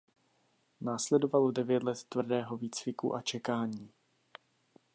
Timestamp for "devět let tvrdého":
1.51-2.57